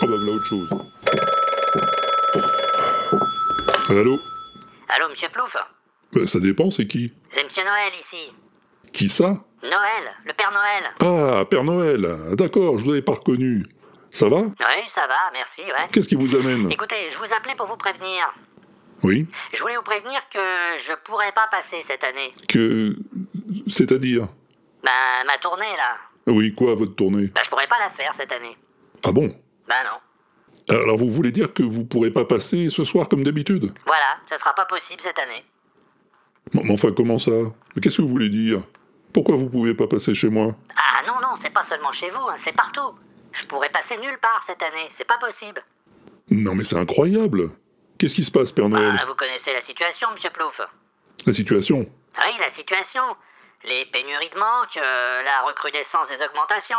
[0.00, 0.68] Ah bah voilà autre chose.
[3.88, 4.18] Allô
[4.88, 5.56] Allô, monsieur Plouf
[6.12, 8.32] Bah, Ça dépend, c'est qui C'est monsieur Noël ici.
[8.92, 10.90] Qui ça Noël, le Père Noël.
[11.00, 13.64] Ah, Père Noël Ah, D'accord, je vous avais pas reconnu.
[14.10, 15.88] Ça va Oui, ça va, merci, ouais.
[15.92, 18.32] Qu'est-ce qui vous amène Écoutez, je vous appelais pour vous prévenir.
[19.06, 20.38] Oui Je voulais vous prévenir que
[20.80, 22.32] je pourrais pas passer cette année.
[22.48, 22.96] Que...
[23.68, 24.26] C'est-à-dire?
[24.82, 25.96] Ben, ma tournée, là.
[26.26, 27.28] Oui, quoi, votre tournée?
[27.28, 28.56] Ben, je pourrais pas la faire cette année.
[29.04, 29.32] Ah bon?
[29.68, 30.76] Ben non.
[30.76, 33.72] Alors vous voulez dire que vous pourrez pas passer ce soir comme d'habitude?
[33.86, 35.44] Voilà, ça sera pas possible cette année.
[36.52, 37.30] Mais mais enfin, comment ça?
[37.30, 38.64] Mais qu'est-ce que vous voulez dire?
[39.12, 40.56] Pourquoi vous pouvez pas passer chez moi?
[40.76, 42.98] Ah non, non, c'est pas seulement chez vous, hein, c'est partout.
[43.30, 45.62] Je pourrais passer nulle part cette année, c'est pas possible.
[46.30, 47.52] Non mais c'est incroyable
[47.98, 50.60] Qu'est-ce qui se passe, Père Noël Ah, vous connaissez la situation, monsieur Plouf
[51.26, 51.78] La situation
[52.18, 53.02] Oui, la situation.
[53.64, 56.76] Les pénuries de manque, euh, la recrudescence des augmentations,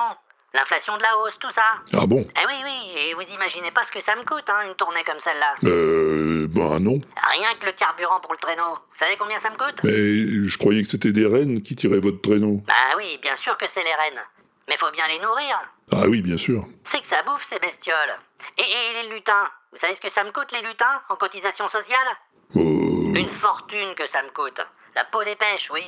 [0.54, 1.64] l'inflation de la hausse, tout ça.
[1.94, 4.62] Ah bon Eh oui, oui, et vous imaginez pas ce que ça me coûte, hein,
[4.68, 5.56] une tournée comme celle-là.
[5.64, 6.48] Euh...
[6.50, 7.02] Ben non.
[7.34, 8.76] Rien que le carburant pour le traîneau.
[8.76, 9.84] Vous savez combien ça me coûte?
[9.84, 12.62] Mais je croyais que c'était des rennes qui tiraient votre traîneau.
[12.68, 14.22] Bah oui, bien sûr que c'est les rennes.
[14.70, 15.60] Mais faut bien les nourrir.
[15.92, 16.64] Ah oui, bien sûr.
[16.86, 18.16] C'est que ça bouffe ces bestioles.
[18.58, 19.50] Et, et les lutins?
[19.78, 22.08] Vous savez ce que ça me coûte, les lutins, en cotisation sociale
[22.56, 23.14] Euh...
[23.14, 24.60] Une fortune que ça me coûte.
[24.96, 25.84] La peau des pêches, oui.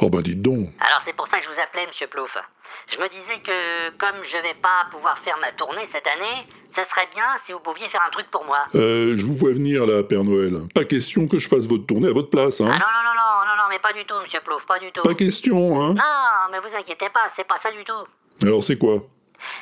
[0.00, 0.70] Oh ben dites donc.
[0.80, 2.38] Alors c'est pour ça que je vous appelais, monsieur Plouf.
[2.86, 6.84] Je me disais que comme je vais pas pouvoir faire ma tournée cette année, ça
[6.86, 8.60] serait bien si vous pouviez faire un truc pour moi.
[8.74, 10.62] Euh, je vous vois venir là, Père Noël.
[10.74, 13.12] Pas question que je fasse votre tournée à votre place, Ah non, hein non, non,
[13.14, 15.02] non, non, non, mais pas du tout, monsieur Plouf, pas du tout.
[15.02, 18.46] Pas question, hein Non, mais vous inquiétez pas, c'est pas ça du tout.
[18.46, 19.02] Alors c'est quoi?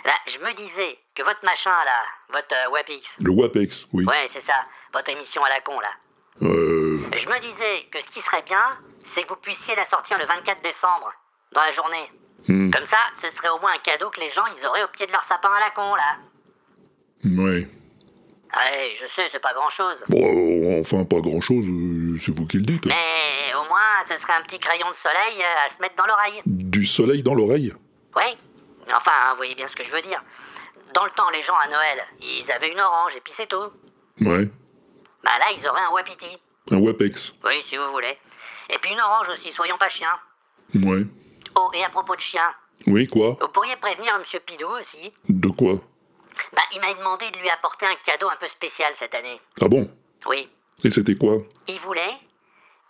[0.04, 4.04] Là, je me disais que votre machin là, votre euh, WebX, Le WAPEX, oui.
[4.04, 4.54] ouais, c'est ça,
[4.92, 5.90] votre émission à la con là.
[6.42, 7.00] Euh...
[7.16, 8.62] Je me disais que ce qui serait bien,
[9.04, 11.12] c'est que vous puissiez la sortir le 24 décembre,
[11.52, 12.10] dans la journée.
[12.48, 14.88] hmm, Comme ça, ce serait au moins un cadeau que les gens ils auraient au
[14.88, 16.16] pied de leur sapin à la con là.
[17.24, 17.68] Ouais.
[18.56, 20.02] Ouais, je sais, c'est pas grand chose.
[20.08, 22.86] Bon, euh, enfin, pas grand-chose, euh, c'est vous qui le dites.
[22.86, 26.06] Mais au moins, ce serait un petit crayon de soleil euh, à se mettre dans
[26.06, 26.40] l'oreille.
[26.46, 27.74] Du soleil dans l'oreille?
[28.14, 28.34] Ouais.
[28.94, 30.22] Enfin, hein, vous voyez bien ce que je veux dire.
[30.94, 33.70] Dans le temps, les gens à Noël, ils avaient une orange et puis c'est tout.
[34.20, 34.48] Ouais.
[35.24, 36.38] Bah là, ils auraient un wapiti.
[36.70, 37.34] Un WAPEX.
[37.44, 38.16] Oui, si vous voulez.
[38.70, 40.18] Et puis une orange aussi, soyons pas chiens.
[40.74, 41.02] Ouais.
[41.54, 42.54] Oh, et à propos de chiens,
[42.86, 43.36] Oui, quoi?
[43.40, 45.12] Vous pourriez prévenir Monsieur Pidou aussi.
[45.28, 45.74] De quoi?
[46.52, 49.40] Bah, il m'a demandé de lui apporter un cadeau un peu spécial cette année.
[49.60, 49.90] Ah bon?
[50.26, 50.48] Oui.
[50.84, 51.36] Et c'était quoi?
[51.68, 52.14] Il voulait.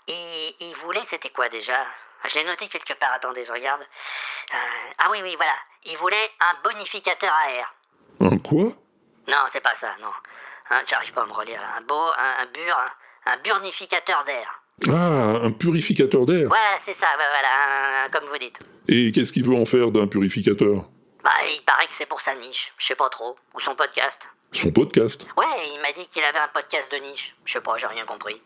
[0.09, 1.85] Et il voulait, c'était quoi déjà?
[2.29, 3.81] Je l'ai noté quelque part, attendez, je regarde.
[3.83, 4.57] Euh,
[4.99, 5.55] ah oui, oui, voilà.
[5.85, 7.75] Il voulait un bonificateur à air.
[8.21, 8.65] Un quoi?
[9.29, 10.11] Non, c'est pas ça, non.
[10.71, 11.61] Hein, J'arrive pas à me relire.
[11.77, 12.77] Un beau, un, un bur,
[13.27, 14.61] un, un burnificateur d'air.
[14.89, 14.93] Ah,
[15.47, 18.59] un purificateur d'air Voilà, c'est ça, voilà, un- comme vous dites.
[18.89, 20.85] Et qu'est-ce qu'il veut en faire d'un purificateur?
[21.25, 23.37] Bah, il paraît que c'est pour sa niche, je sais pas trop.
[23.55, 24.29] Ou son podcast.
[24.53, 25.27] Son podcast?
[25.37, 27.35] Ouais, il m'a dit qu'il avait un podcast de niche.
[27.45, 28.41] Je sais pas, j'ai rien compris.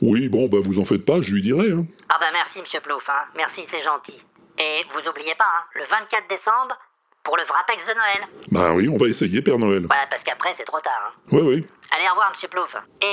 [0.00, 1.86] Oui, bon, bah vous en faites pas, je lui dirai, hein.
[2.08, 3.24] Ah bah merci, monsieur Plouf, hein.
[3.36, 4.20] Merci, c'est gentil.
[4.58, 6.76] Et vous oubliez pas, hein, le 24 décembre,
[7.22, 8.28] pour le Vrapex de Noël.
[8.50, 9.86] Bah oui, on va essayer, Père Noël.
[9.86, 10.92] Voilà, parce qu'après, c'est trop tard.
[11.06, 11.36] Hein.
[11.36, 11.64] Ouais, ouais.
[11.94, 12.76] Allez, au revoir, monsieur Plouf.
[13.00, 13.06] Et,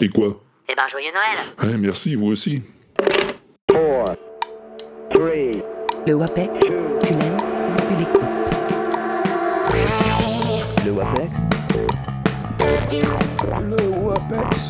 [0.00, 0.04] et...
[0.04, 0.40] Et quoi?
[0.68, 1.70] Eh ben, joyeux Noël.
[1.72, 2.62] Ouais, merci, vous aussi.
[3.70, 4.04] four,
[5.10, 5.62] three,
[6.06, 8.22] Le WAPEX, tu l'aimes ou tu l'écoutes
[10.84, 11.38] le WAPEX.
[12.90, 14.68] Le WAPEX.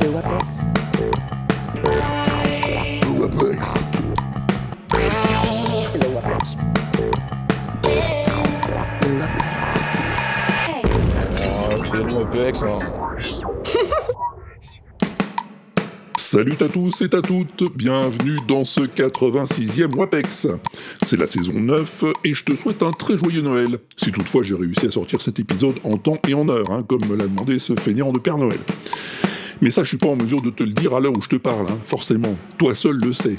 [0.00, 0.68] Le WAPEX,
[3.02, 3.74] Le WAPEX.
[11.92, 12.62] le WAPEX.
[12.62, 12.78] Ah,
[16.26, 20.48] Salut à tous et à toutes, bienvenue dans ce 86e WAPEX.
[21.00, 23.78] C'est la saison 9 et je te souhaite un très joyeux Noël.
[23.96, 27.06] Si toutefois j'ai réussi à sortir cet épisode en temps et en heure, hein, comme
[27.06, 28.58] me l'a demandé ce fainéant de Père Noël.
[29.60, 31.28] Mais ça, je suis pas en mesure de te le dire à l'heure où je
[31.28, 32.36] te parle, hein, forcément.
[32.58, 33.36] Toi seul le sais.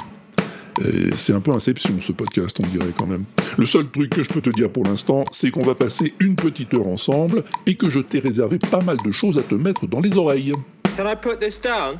[0.79, 3.25] Et C'est un peu inception ce podcast, on dirait quand même.
[3.57, 6.38] Le seul truc que je peux te dire pour l'instant, c'est qu'on va passer une
[6.38, 9.88] petite heure ensemble et que je t'ai réservé pas mal de choses à te mettre
[9.88, 10.53] dans les oreilles.
[10.95, 12.00] Can I put this down?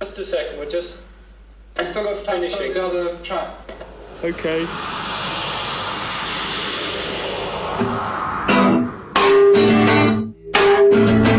[0.00, 0.94] Just a second, we're just.
[1.76, 2.72] I still got finishing.
[2.72, 3.54] the other track.
[4.24, 4.60] Okay.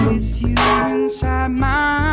[0.07, 0.55] with you
[0.93, 2.10] inside my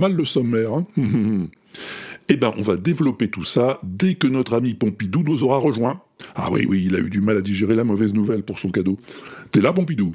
[0.00, 0.86] mal le sommaire, hein
[2.32, 6.00] Eh ben, on va développer tout ça dès que notre ami Pompidou nous aura rejoint.
[6.36, 8.70] Ah oui, oui, il a eu du mal à digérer la mauvaise nouvelle pour son
[8.70, 8.98] cadeau.
[9.50, 10.12] T'es là, Pompidou?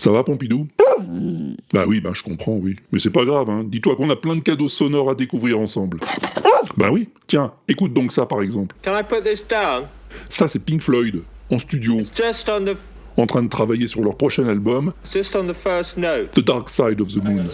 [0.00, 0.66] Ça va, Pompidou?
[1.74, 2.74] Bah oui, bah je comprends, oui.
[2.90, 3.64] Mais c'est pas grave, hein.
[3.66, 6.00] Dis-toi qu'on a plein de cadeaux sonores à découvrir ensemble.
[6.78, 8.74] Bah oui, tiens, écoute donc ça par exemple.
[8.82, 9.84] Can I put this down?
[10.30, 11.20] Ça, c'est Pink Floyd,
[11.50, 12.78] en studio, just on the
[13.18, 16.30] en train de travailler sur leur prochain album, it's just on the first note.
[16.30, 17.48] The Dark Side of the Moon.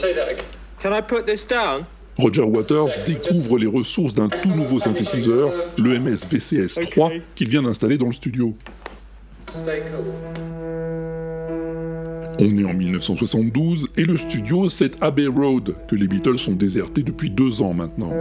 [0.81, 1.85] Can I put this down?
[2.17, 7.63] Roger Waters découvre les ressources d'un tout nouveau synthétiseur, le MS VCS 3, qu'il vient
[7.63, 8.55] d'installer dans le studio.
[9.51, 11.06] Stay cool.
[12.39, 17.03] On est en 1972 et le studio, c'est Abbey Road, que les Beatles ont déserté
[17.03, 18.13] depuis deux ans maintenant.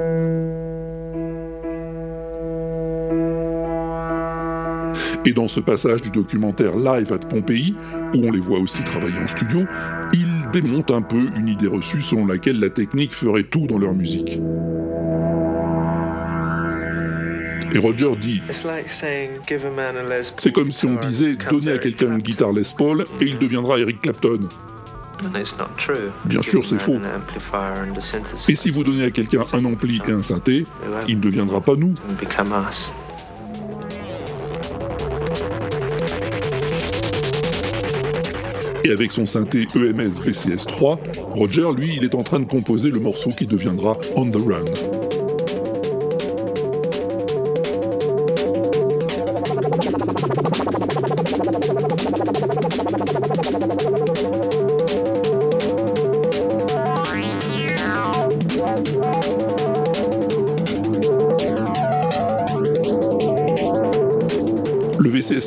[5.26, 7.76] Et dans ce passage du documentaire Live at Pompéi,
[8.14, 9.66] où on les voit aussi travailler en studio,
[10.14, 13.94] ils démontent un peu une idée reçue selon laquelle la technique ferait tout dans leur
[13.94, 14.40] musique.
[17.76, 18.42] Et Roger dit
[20.38, 23.78] c'est comme si on disait donner à quelqu'un une guitare Les Paul et il deviendra
[23.80, 24.48] Eric Clapton.
[26.24, 26.96] Bien sûr, c'est faux.
[28.48, 30.66] Et si vous donnez à quelqu'un un ampli et un synthé,
[31.10, 31.96] il ne deviendra pas nous.
[38.86, 41.00] Et avec son synthé EMS VCS 3,
[41.32, 44.95] Roger, lui, il est en train de composer le morceau qui deviendra On the Run.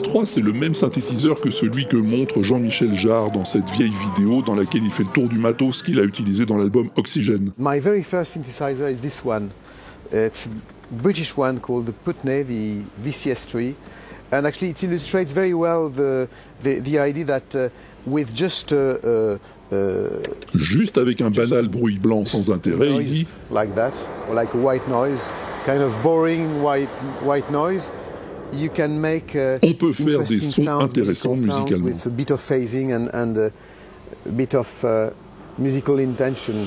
[0.08, 4.40] 3, c'est le même synthétiseur que celui que montre Jean-Michel Jarre dans cette vieille vidéo
[4.40, 7.50] dans laquelle il fait le tour du matos qu'il a utilisé dans l'album Oxygène.
[7.58, 9.50] My very first synthesizer is this one.
[10.10, 10.50] It's a
[10.90, 13.74] British one called the Putney, the VCS3.
[14.32, 16.26] And actually, it illustrates very well the,
[16.62, 17.68] the, the idea that uh,
[18.06, 19.38] with just uh, uh,
[19.70, 20.22] uh,
[20.54, 23.92] Juste avec un banal bruit blanc sans intérêt, il dit like that,
[24.26, 25.34] or like a white noise,
[25.66, 26.88] kind of boring white,
[27.22, 27.92] white noise,
[28.52, 31.84] you can make uh, On peut faire des interesting sons sounds, intéressants musicalement.
[31.84, 33.50] with a bit of phasing and, and a
[34.30, 34.84] bit of
[35.58, 36.66] musical intention.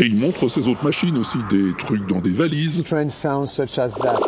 [0.00, 3.78] Et il montre ses autres machines aussi, des trucs dans des valises, Strange sounds such
[3.78, 4.20] as that.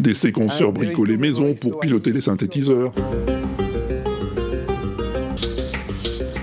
[0.00, 2.92] des séquenceurs bricolés maison pour piloter les synthétiseurs,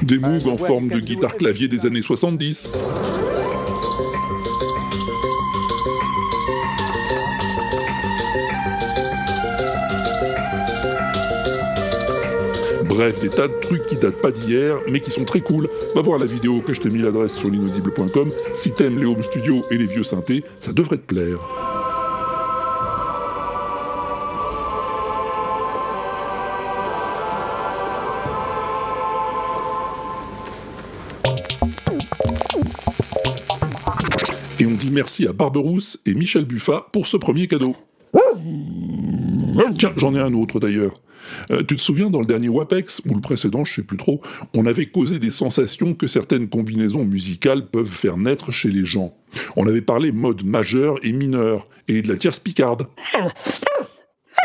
[0.08, 2.70] des Moog en forme de guitare-clavier des années 70,
[12.88, 15.70] Bref, des tas de trucs qui datent pas d'hier, mais qui sont très cool.
[15.94, 18.32] Va voir la vidéo que je t'ai mis l'adresse sur l'inaudible.com.
[18.56, 21.67] Si t'aimes les home studios et les vieux synthés, ça devrait te plaire.
[34.98, 37.76] Merci à Barberousse et Michel Buffat pour ce premier cadeau.
[39.78, 40.94] Tiens, j'en ai un autre d'ailleurs.
[41.52, 44.22] Euh, tu te souviens dans le dernier WAPEX, ou le précédent, je sais plus trop,
[44.56, 49.14] on avait causé des sensations que certaines combinaisons musicales peuvent faire naître chez les gens.
[49.56, 52.88] On avait parlé mode majeur et mineur, et de la tierce picarde.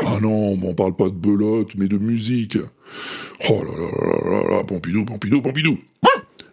[0.04, 2.59] Ah non, on parle pas de belote, mais de musique.
[3.49, 5.78] Oh là là là là là, Pompidou, Pompidou, Pompidou.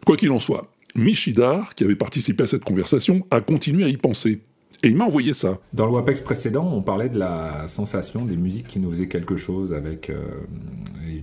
[0.05, 3.97] Quoi qu'il en soit, Michidar, qui avait participé à cette conversation, a continué à y
[3.97, 4.41] penser.
[4.83, 5.59] Et il m'a envoyé ça.
[5.73, 9.35] Dans le WAPEX précédent, on parlait de la sensation des musiques qui nous faisaient quelque
[9.35, 10.23] chose avec euh,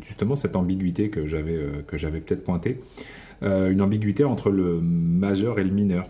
[0.02, 2.80] justement cette ambiguïté que j'avais euh, que j'avais peut-être pointée.
[3.42, 6.08] Euh, une ambiguïté entre le majeur et le mineur.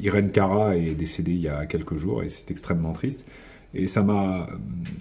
[0.00, 3.26] Irène Cara est décédée il y a quelques jours et c'est extrêmement triste.
[3.74, 4.48] Et ça m'a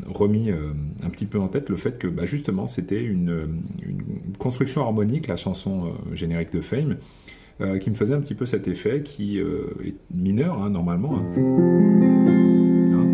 [0.08, 4.02] remis euh, un petit peu en tête le fait que bah, justement c'était une, une
[4.40, 6.98] construction harmonique, la chanson euh, générique de Fame,
[7.62, 11.18] euh, qui me faisait un petit peu cet effet qui euh, est mineur hein, normalement,
[11.18, 11.26] hein.
[12.96, 13.06] Hein.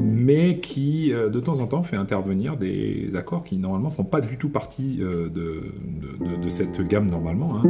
[0.00, 4.20] mais qui euh, de temps en temps fait intervenir des accords qui normalement font pas
[4.20, 7.62] du tout partie euh, de cette gamme normalement.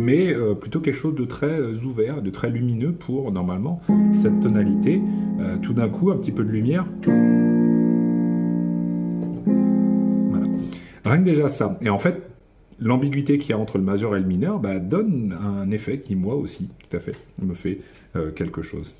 [0.00, 3.82] Mais euh, plutôt quelque chose de très euh, ouvert, de très lumineux pour normalement
[4.14, 5.02] cette tonalité.
[5.40, 6.86] Euh, tout d'un coup, un petit peu de lumière.
[10.30, 10.46] Voilà.
[11.04, 11.78] Rien que déjà ça.
[11.82, 12.22] Et en fait,
[12.78, 16.16] l'ambiguïté qu'il y a entre le majeur et le mineur bah, donne un effet qui,
[16.16, 17.80] moi aussi, tout à fait, me fait
[18.34, 18.94] quelque chose.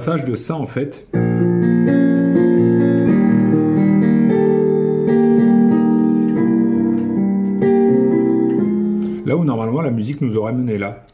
[0.00, 1.06] De ça, en fait,
[9.26, 11.06] là où normalement la musique nous aurait mené là.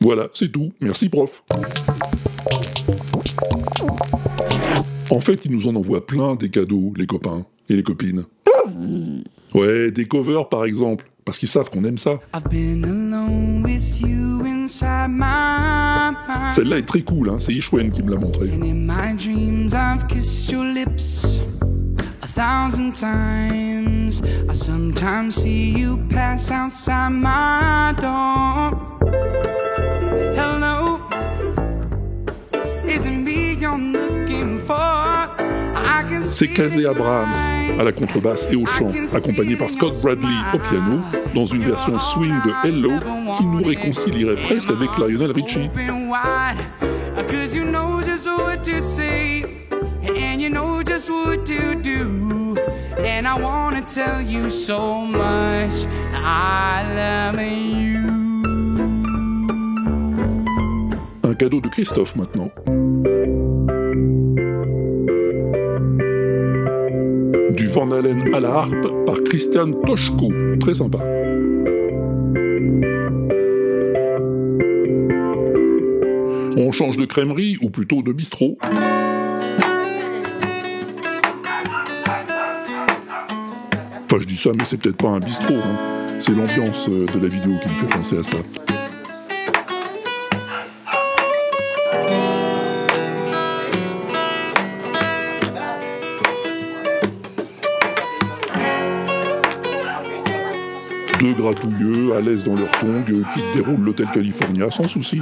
[0.00, 0.72] Voilà, c'est tout.
[0.80, 1.42] Merci, prof.
[5.10, 8.26] En fait, ils nous en envoient plein des cadeaux, les copains et les copines.
[9.56, 12.20] Ouais, des covers par exemple, parce qu'ils savent qu'on aime ça.
[16.50, 18.50] Celle-là est très cool, hein, c'est Ishwen qui me l'a montré.
[18.52, 21.40] And in my dreams, I've kissed your lips
[22.22, 24.20] a thousand times.
[24.46, 28.95] I sometimes see you pass outside my door.
[36.20, 37.34] C'est it Abrahams
[37.78, 41.00] à la contrebasse et au chant, accompagné par Scott Bradley au piano,
[41.34, 42.92] dans une version swing de Hello
[43.36, 45.66] qui nous réconcilierait presque avec Lionel Richie.
[45.66, 46.58] open wide.
[47.28, 47.96] Cause you know
[67.76, 70.32] Van Halen à la harpe par Christian Toshko.
[70.58, 70.96] Très sympa.
[76.56, 78.56] On change de crèmerie, ou plutôt de bistrot.
[84.04, 85.56] Enfin, je dis ça, mais c'est peut-être pas un bistrot.
[85.56, 86.16] hein.
[86.18, 88.38] C'est l'ambiance euh, de la vidéo qui me fait penser à ça.
[101.46, 105.20] Deux gratouilleux, à l'aise dans leur tongs, euh, qui déroulent l'hôtel California sans souci.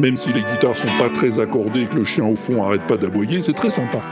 [0.00, 2.86] Même si les guitares sont pas très accordées et que le chien au fond arrête
[2.86, 4.02] pas d'aboyer, c'est très sympa.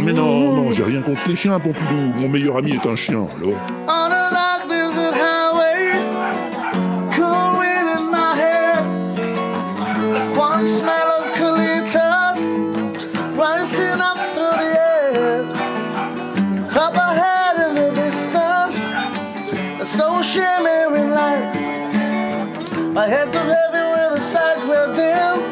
[0.00, 1.94] Ah mais non, non, j'ai rien contre les chiens, Pompidou.
[2.16, 3.52] Mon meilleur ami est un chien, alors.
[3.86, 5.92] On a long desert highway,
[7.14, 8.82] cool wind in my hair.
[10.34, 12.40] One smell of colitas
[13.36, 15.44] rising up through the air.
[16.74, 18.78] Up ahead in the distance,
[19.82, 21.44] a so shimmering light.
[22.94, 25.42] My head too heavy with a side wheel dim.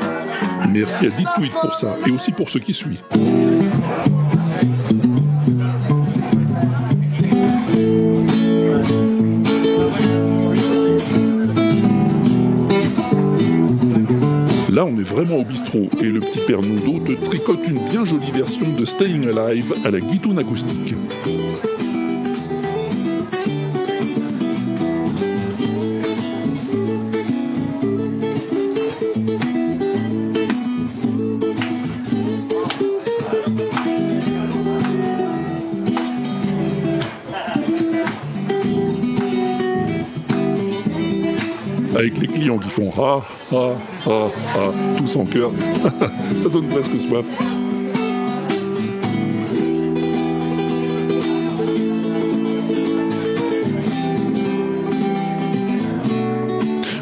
[0.73, 2.99] Merci à Ditweet pour ça, et aussi pour ce qui suit.
[14.79, 18.05] Là, on est vraiment au bistrot, et le petit père Nudo te tricote une bien
[18.05, 20.95] jolie version de Staying Alive à la guitoune acoustique.
[42.59, 43.23] Clients qui font ah,
[43.53, 43.73] ah,
[44.07, 45.51] ah, ah, tous en chœur.
[46.43, 47.27] Ça donne presque soif.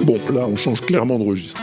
[0.02, 1.60] Bon, là, on change clairement de registre.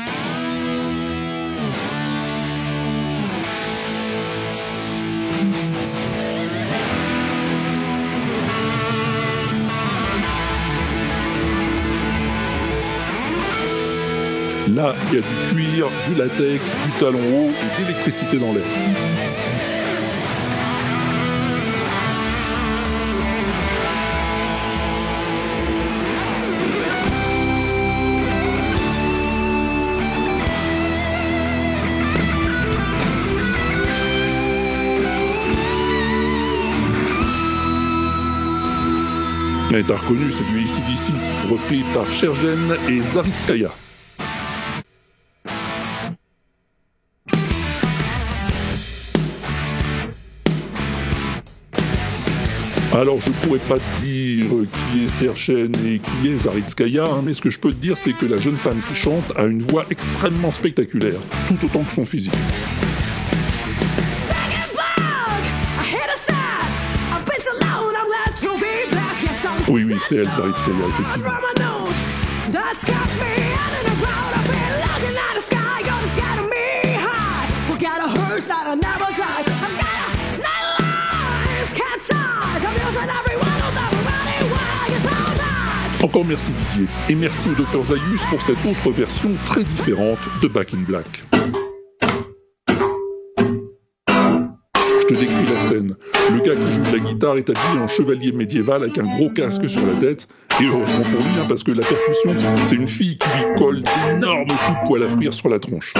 [14.83, 18.51] Là, il y a du cuir, du latex, du talon haut et de l'électricité dans
[18.51, 18.63] l'air.
[39.71, 41.13] Mais t'as reconnu, c'est du ACDC,
[41.49, 43.71] repris par Shergen et Zaritskaya.
[52.95, 54.45] Alors je pourrais pas te dire
[54.91, 57.97] qui est Serchen et qui est Zaritskaya, hein, mais ce que je peux te dire
[57.97, 61.91] c'est que la jeune femme qui chante a une voix extrêmement spectaculaire, tout autant que
[61.91, 62.33] son physique.
[69.67, 71.31] Oui, oui, c'est elle, Zaritskaya, effectivement.
[86.13, 90.47] Encore merci Didier, et merci au Dr Zayus pour cette autre version très différente de
[90.47, 91.23] Back in Black.
[94.07, 95.95] Je te décris la scène.
[96.31, 99.31] Le gars qui joue de la guitare est habillé en chevalier médiéval avec un gros
[99.31, 100.27] casque sur la tête.
[100.61, 102.35] Et heureusement pour lui, hein, parce que la percussion,
[102.65, 105.95] c'est une fille qui lui colle d'énormes coups de poil à frire sur la tronche.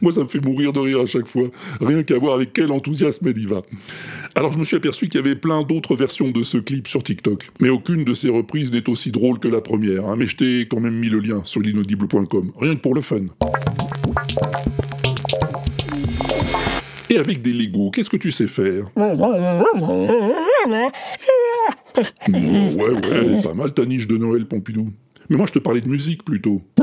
[0.00, 1.48] Moi, ça me fait mourir de rire à chaque fois.
[1.80, 3.62] Rien qu'à voir avec quel enthousiasme elle y va.
[4.34, 7.02] Alors, je me suis aperçu qu'il y avait plein d'autres versions de ce clip sur
[7.02, 7.50] TikTok.
[7.60, 10.06] Mais aucune de ces reprises n'est aussi drôle que la première.
[10.06, 10.16] hein.
[10.16, 12.52] Mais je t'ai quand même mis le lien sur l'inaudible.com.
[12.58, 13.22] Rien que pour le fun.
[17.10, 18.90] Et avec des Legos, qu'est-ce que tu sais faire?
[22.28, 24.90] Ouais, ouais, pas mal ta niche de Noël, Pompidou.
[25.30, 26.62] Mais moi, je te parlais de musique plutôt.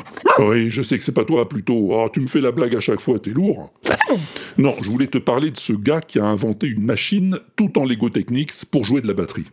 [0.38, 1.88] Oui, je sais que c'est pas toi plutôt.
[1.92, 3.72] Oh, tu me fais la blague à chaque fois, t'es lourd.
[4.58, 7.84] Non, je voulais te parler de ce gars qui a inventé une machine tout en
[7.84, 9.46] Lego Technics pour jouer de la batterie.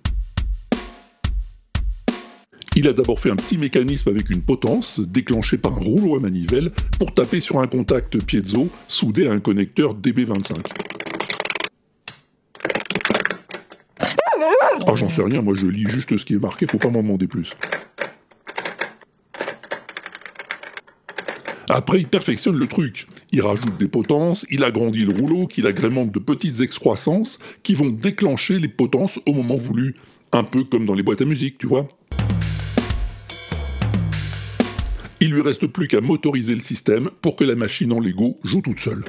[2.76, 6.20] Il a d'abord fait un petit mécanisme avec une potence déclenchée par un rouleau à
[6.20, 10.56] manivelle pour taper sur un contact piezo soudé à un connecteur DB25.
[14.88, 17.02] Ah, j'en sais rien, moi je lis juste ce qui est marqué, faut pas m'en
[17.02, 17.54] demander plus.
[21.72, 23.06] Après, il perfectionne le truc.
[23.32, 27.90] Il rajoute des potences, il agrandit le rouleau, qu'il agrémente de petites excroissances qui vont
[27.90, 29.94] déclencher les potences au moment voulu.
[30.32, 31.88] Un peu comme dans les boîtes à musique, tu vois.
[35.22, 38.62] Il lui reste plus qu'à motoriser le système pour que la machine en Lego joue
[38.62, 39.04] toute seule.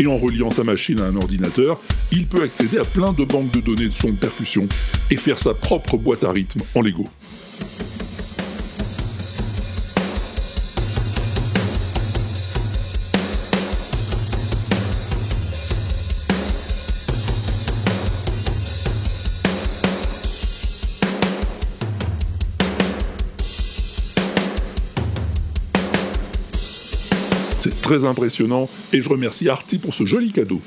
[0.00, 1.78] Et en reliant sa machine à un ordinateur,
[2.10, 4.66] il peut accéder à plein de banques de données de son de percussion
[5.10, 7.06] et faire sa propre boîte à rythme en Lego.
[27.90, 30.60] Très impressionnant et je remercie Artie pour ce joli cadeau.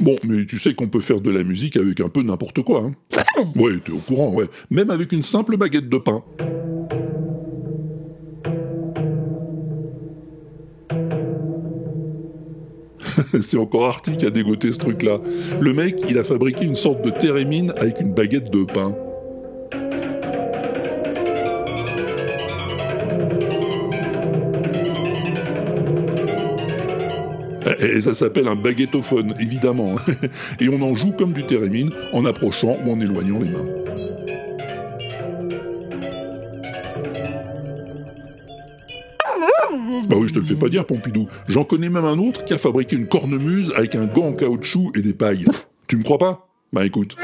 [0.00, 2.84] Bon, mais tu sais qu'on peut faire de la musique avec un peu n'importe quoi,
[2.84, 2.92] hein
[3.56, 4.46] Ouais, t'es au courant, ouais.
[4.70, 6.22] Même avec une simple baguette de pain.
[13.40, 15.18] C'est encore Artie qui a dégoté ce truc-là.
[15.60, 18.94] Le mec, il a fabriqué une sorte de thérémine avec une baguette de pain.
[27.80, 29.96] Et ça s'appelle un baguettophone, évidemment.
[30.60, 33.97] Et on en joue comme du thérémine, en approchant ou en éloignant les mains.
[40.08, 41.28] Bah oui, je te le fais pas dire, Pompidou.
[41.48, 44.90] J'en connais même un autre qui a fabriqué une cornemuse avec un gant en caoutchouc
[44.94, 45.44] et des pailles.
[45.86, 46.48] Tu me crois pas?
[46.72, 47.16] Bah écoute.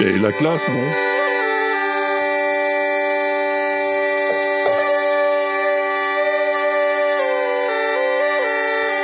[0.00, 0.74] Et la classe, non?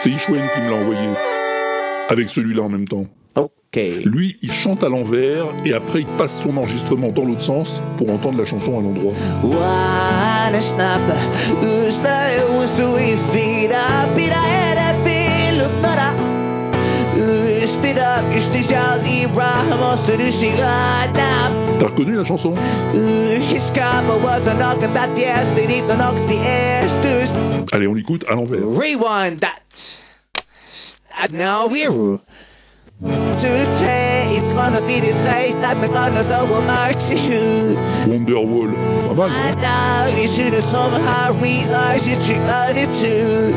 [0.01, 1.09] C'est Ishwen qui me l'a envoyé.
[2.09, 3.07] Avec celui-là en même temps.
[3.77, 8.11] Lui, il chante à l'envers et après il passe son enregistrement dans l'autre sens pour
[8.11, 9.13] entendre la chanson à l'endroit.
[21.79, 22.55] T'as reconnu la chanson?
[27.73, 28.61] Allez, on l'écoute à l'envers.
[28.61, 30.01] Rewind that.
[31.33, 32.21] Now we're
[32.99, 37.77] Today it's gonna be the day that the gonna throw a mark you
[38.09, 38.73] Wonderwall.
[39.09, 43.55] Pas mal, non And now you should have somehow realized you tried it too.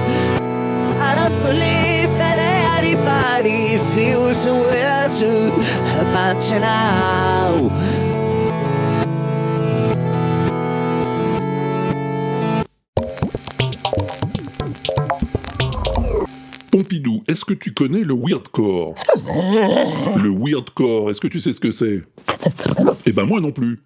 [1.00, 2.38] I don't believe that
[2.80, 5.54] anybody feels the way I do
[6.04, 7.99] about you now.
[16.80, 18.96] Pompidou, est-ce que tu connais le weirdcore
[20.24, 22.04] Le weirdcore, est-ce que tu sais ce que c'est?
[23.06, 23.82] Eh ben moi non plus.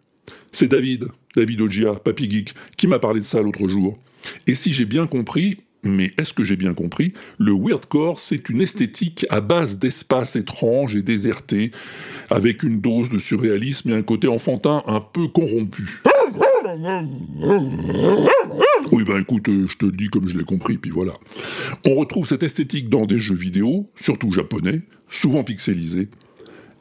[0.52, 3.98] C'est David, David Ogia, Papy Geek, qui m'a parlé de ça l'autre jour.
[4.46, 8.62] Et si j'ai bien compris, mais est-ce que j'ai bien compris Le weirdcore, c'est une
[8.62, 11.72] esthétique à base d'espaces étranges et désertés,
[12.30, 16.04] avec une dose de surréalisme et un côté enfantin un peu corrompu.
[18.92, 21.14] Oui, ben écoute, euh, je te dis comme je l'ai compris, puis voilà.
[21.86, 26.10] On retrouve cette esthétique dans des jeux vidéo, surtout japonais, souvent pixelisés.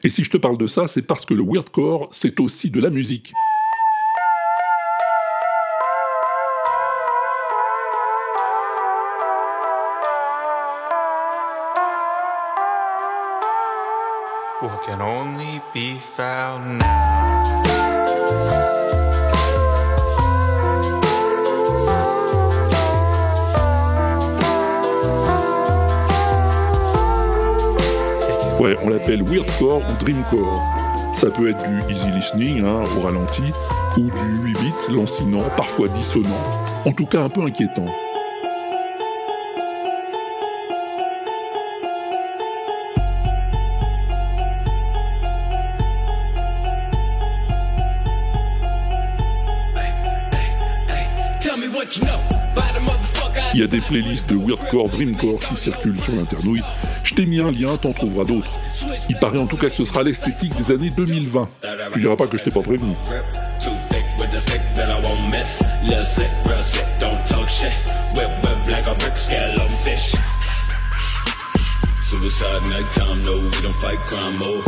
[0.03, 2.81] Et si je te parle de ça, c'est parce que le weirdcore, c'est aussi de
[2.81, 3.33] la musique.
[28.63, 30.63] Ouais, on l'appelle weirdcore ou dreamcore.
[31.13, 33.43] Ça peut être du easy listening, hein, au ralenti,
[33.97, 36.29] ou du 8 bits, lancinant, parfois dissonant,
[36.85, 37.83] en tout cas un peu inquiétant.
[53.53, 56.63] Il y a des playlists de weirdcore, dreamcore qui circulent sur l'internouille.
[57.13, 58.59] Je t'ai mis un lien, t'en trouveras d'autres.
[59.07, 61.47] Il paraît en tout cas que ce sera l'esthétique des années 2020.
[61.93, 62.95] Tu diras pas que je t'ai pas prévenu.
[72.09, 74.63] Suicide nighttime, no, we don't fight crime, oh.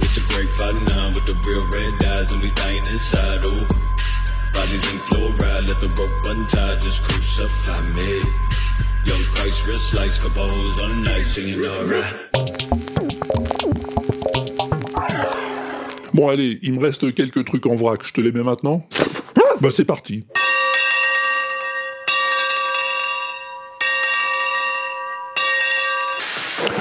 [0.00, 3.66] It's the great fight nine with the real red eyes and we dying inside, oh.
[4.52, 8.43] Bodies in fluoride, let the rope untie, just crucify me.
[16.14, 18.86] Bon allez, il me reste quelques trucs en vrac, je te les mets maintenant
[19.60, 20.24] Bah c'est parti.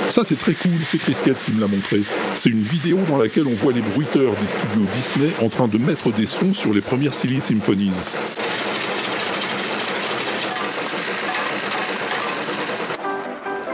[0.09, 2.01] Ça c'est très cool, c'est Chris Kett qui me l'a montré.
[2.36, 5.79] C'est une vidéo dans laquelle on voit les bruiteurs des studios Disney en train de
[5.79, 7.91] mettre des sons sur les premières Silly Symphonies.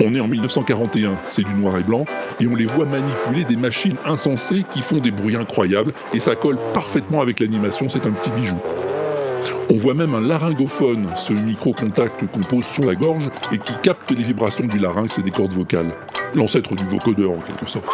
[0.01, 2.05] On est en 1941, c'est du noir et blanc,
[2.39, 6.35] et on les voit manipuler des machines insensées qui font des bruits incroyables, et ça
[6.35, 8.55] colle parfaitement avec l'animation, c'est un petit bijou.
[9.69, 14.09] On voit même un laryngophone, ce micro-contact qu'on pose sur la gorge et qui capte
[14.12, 15.91] les vibrations du larynx et des cordes vocales.
[16.33, 17.85] L'ancêtre du vocodeur en quelque sorte.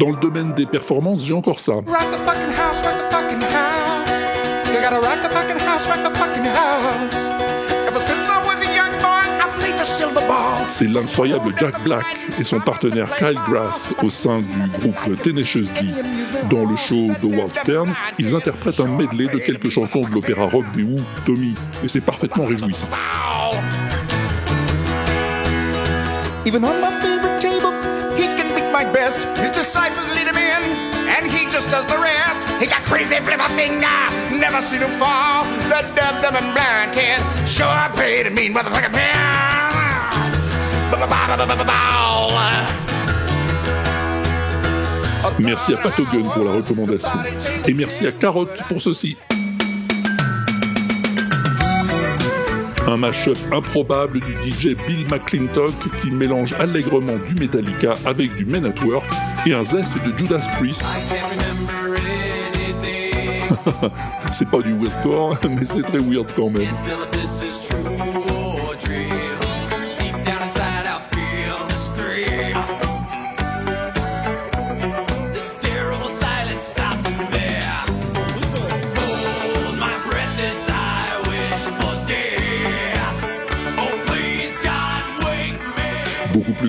[0.00, 1.74] Dans le domaine des performances, j'ai encore ça.
[10.68, 12.06] C'est l'incroyable Jack Black
[12.38, 15.92] et son partenaire Kyle Grass au sein du groupe Tenacious D.
[16.48, 20.46] Dans le show The World Stern, ils interprètent un medley de quelques chansons de l'opéra
[20.46, 22.88] rock des Who, Tommy, et c'est parfaitement réjouissant.
[26.46, 26.99] Even on my
[28.84, 29.18] my best.
[29.38, 30.62] His disciples lead him in,
[31.14, 32.48] and he just does the rest.
[32.60, 33.98] He got crazy flipper finger,
[34.32, 35.44] never seen him fall.
[35.68, 39.50] The dumb, dumb and blind kid sure paid a mean motherfucking bill.
[45.38, 47.10] Merci à Patogun pour la recommandation.
[47.66, 49.16] Et merci à Carotte pour ceci.
[52.90, 58.66] Un mash-up improbable du DJ Bill McClintock qui mélange allègrement du Metallica avec du Men
[58.66, 59.08] at Work
[59.46, 60.82] et un zeste de Judas Priest.
[64.32, 66.74] c'est pas du weirdcore, mais c'est très weird quand même.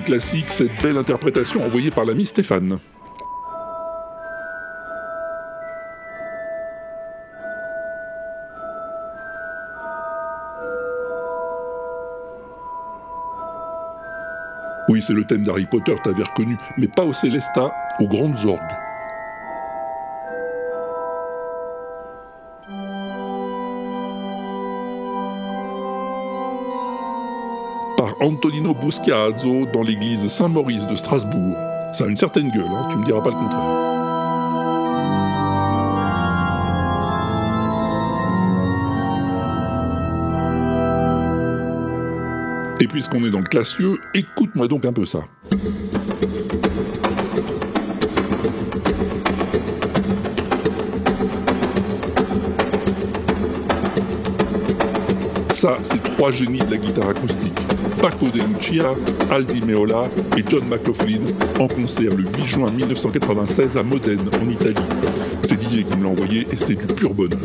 [0.02, 2.78] Beaucoup plus classique, cette belle interprétation envoyée par l'ami Stéphane.
[14.88, 18.81] Oui, c'est le thème d'Harry Potter, t'avais reconnu, mais pas au Célesta, aux grandes orgues.
[28.22, 31.56] Antonino Buschiazzo dans l'église Saint-Maurice de Strasbourg.
[31.92, 33.58] Ça a une certaine gueule, hein, tu me diras pas le contraire.
[42.80, 45.24] Et puisqu'on est dans le classieux, écoute-moi donc un peu ça.
[55.50, 57.71] Ça, c'est trois génies de la guitare acoustique.
[58.02, 58.96] Paco de Lucia,
[59.30, 61.20] Aldi Meola et John McLaughlin
[61.60, 64.74] en concert le 8 juin 1996 à Modène, en Italie.
[65.44, 67.38] C'est Didier qui me l'a envoyé et c'est du pur bonheur.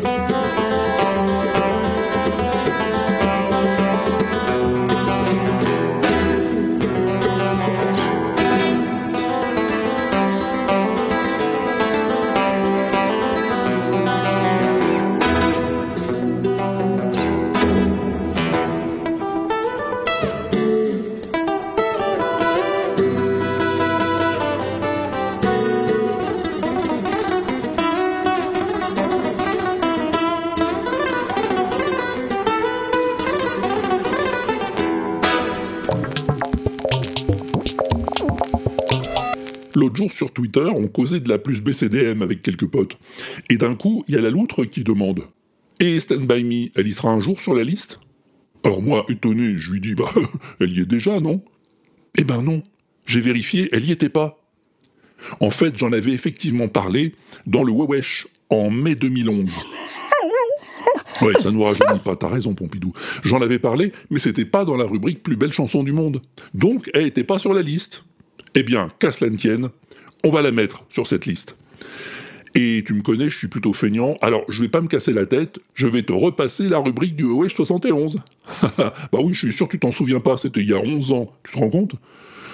[40.18, 42.98] Sur Twitter, on causait de la plus BCDM avec quelques potes.
[43.50, 45.22] Et d'un coup, il y a la loutre qui demande
[45.78, 48.00] Et Stand By Me, elle y sera un jour sur la liste?
[48.64, 50.12] Alors moi, étonné, je lui dis Bah,
[50.60, 51.40] elle y est déjà, non?
[52.18, 52.64] Eh ben non,
[53.06, 54.42] j'ai vérifié, elle y était pas.
[55.38, 57.14] En fait, j'en avais effectivement parlé
[57.46, 59.50] dans le Wewesh en mai 2011.
[61.20, 62.92] Ouais, ça nous rajeunit pas, t'as raison Pompidou.
[63.24, 66.22] J'en avais parlé, mais c'était pas dans la rubrique plus belle chanson du monde.
[66.54, 68.04] Donc, elle était pas sur la liste.
[68.54, 69.70] Eh bien, qu'à cela ne tienne,
[70.24, 71.56] on va la mettre sur cette liste.
[72.54, 75.26] Et tu me connais, je suis plutôt feignant, alors je vais pas me casser la
[75.26, 78.16] tête, je vais te repasser la rubrique du OH 71.
[78.76, 81.12] bah oui, je suis sûr que tu t'en souviens pas, c'était il y a 11
[81.12, 81.92] ans, tu te rends compte?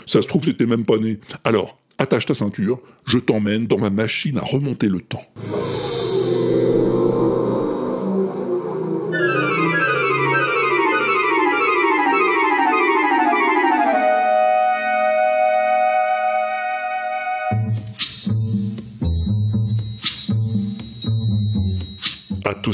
[0.07, 1.19] Ça se trouve, t'étais même pas né.
[1.45, 5.25] Alors, attache ta ceinture, je t'emmène dans ma machine à remonter le temps.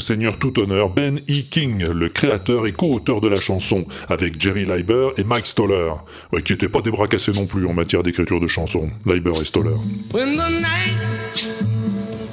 [0.01, 1.41] Seigneur, tout honneur, Ben E.
[1.49, 5.91] King, le créateur et co-auteur de la chanson, avec Jerry Leiber et Mike Stoller,
[6.31, 9.33] ouais, qui n'étaient pas des bras cassés non plus en matière d'écriture de chansons, Leiber
[9.41, 9.75] et Stoller.
[10.13, 11.49] When the night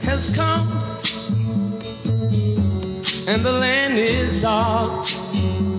[0.07, 0.69] has come
[3.29, 5.07] and the land is dark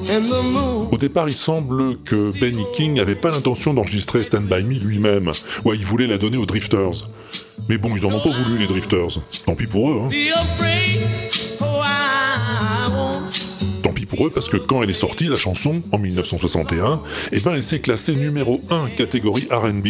[0.10, 2.64] and the moon Au départ, il semble que Ben E.
[2.74, 5.32] King n'avait pas l'intention d'enregistrer Stand By Me lui-même.
[5.66, 7.10] Ouais, il voulait la donner aux Drifters.
[7.68, 9.22] Mais bon, ils en ont pas voulu, les Drifters.
[9.46, 10.10] Tant pis pour eux, hein.
[14.28, 17.02] Parce que quand elle est sortie, la chanson, en 1961,
[17.32, 19.88] eh ben elle s'est classée numéro 1 catégorie R&B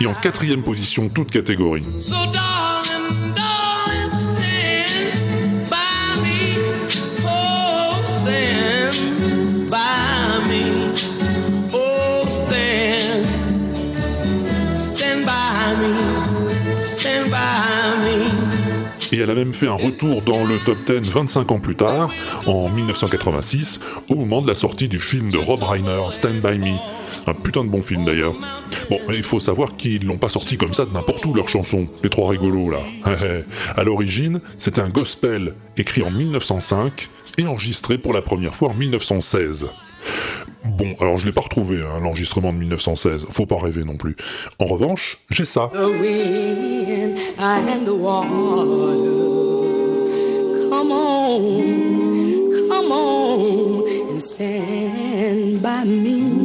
[0.00, 1.84] et en quatrième position toute catégorie.
[19.24, 22.10] Elle a même fait un retour dans le top 10 25 ans plus tard,
[22.46, 26.76] en 1986, au moment de la sortie du film de Rob Reiner, Stand By Me.
[27.26, 28.34] Un putain de bon film d'ailleurs.
[28.90, 31.88] Bon, il faut savoir qu'ils l'ont pas sorti comme ça de n'importe où leur chanson,
[32.02, 32.80] les trois rigolos là.
[33.76, 37.08] à l'origine, c'était un gospel écrit en 1905
[37.38, 39.68] et enregistré pour la première fois en 1916.
[40.64, 43.26] Bon, alors je l'ai pas retrouvé, hein, l'enregistrement de 1916.
[43.30, 44.16] Faut pas rêver non plus.
[44.58, 45.70] En revanche, j'ai ça.
[50.70, 51.60] Come on,
[52.68, 56.43] come on and stand by me.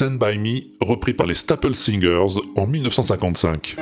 [0.00, 3.76] Stand By Me, repris par les Staple Singers en 1955.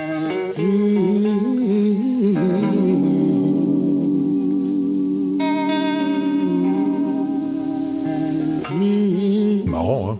[9.64, 10.18] Marrant, hein?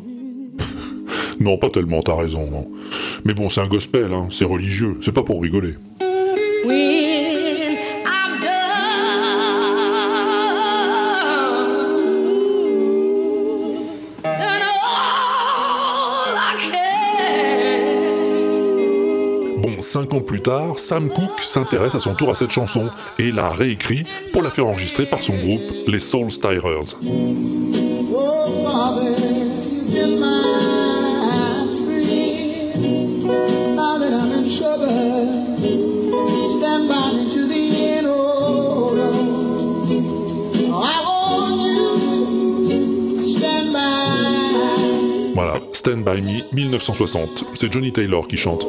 [1.41, 2.49] Non, pas tellement, t'as raison.
[2.49, 2.71] non.
[3.25, 5.75] Mais bon, c'est un gospel, hein, c'est religieux, c'est pas pour rigoler.
[6.65, 6.98] when
[19.89, 23.49] cinq ans plus tard, Sam Cooke s'intéresse à son tour à cette chanson et la
[23.49, 26.59] réécrit pour la faire enregistrer par son groupe, les Soul by.
[45.35, 47.45] Voilà, Stand By Me, 1960.
[47.55, 48.67] C'est Johnny Taylor qui chante.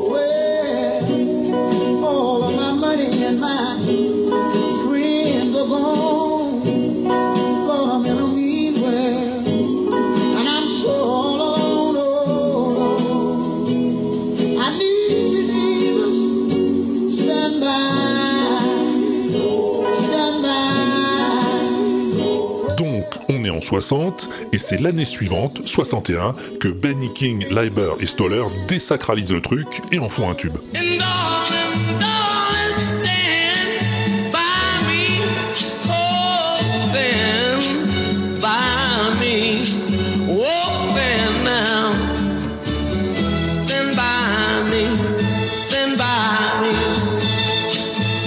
[23.60, 29.42] En 60, et c'est l'année suivante, 61, que Benny King, Leiber et Stoller désacralisent le
[29.42, 30.58] truc et en font un tube.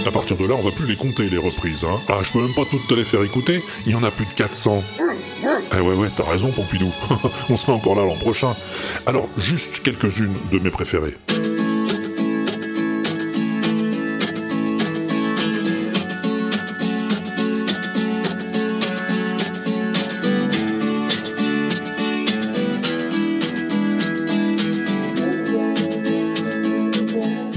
[0.04, 1.84] À partir de là, on va plus les compter, les reprises.
[1.84, 1.98] Hein.
[2.08, 4.26] Ah, je peux même pas toutes te les faire écouter, il y en a plus
[4.26, 4.84] de 400.
[5.74, 6.92] Eh ouais, ouais, t'as raison, Pompidou.
[7.48, 8.54] on sera encore là l'an prochain.
[9.06, 11.14] Alors, juste quelques-unes de mes préférées.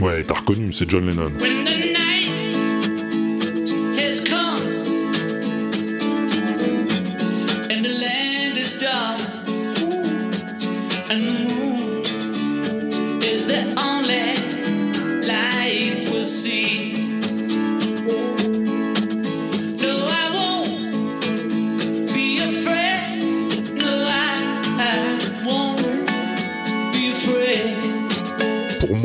[0.01, 1.32] Ouais, t'as reconnu, c'est John Lennon.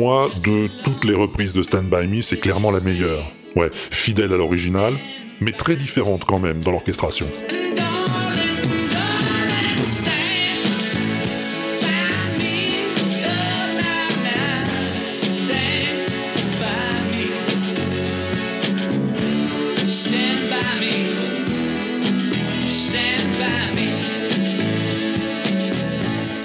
[0.01, 3.23] De toutes les reprises de Stand By Me, c'est clairement la meilleure.
[3.55, 4.93] Ouais, fidèle à l'original,
[5.41, 7.27] mais très différente quand même dans l'orchestration.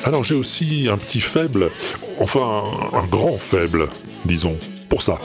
[0.04, 1.70] Alors j'ai aussi un petit faible,
[2.20, 3.88] enfin un, grand faible,
[4.24, 4.56] disons,
[4.88, 5.18] pour ça.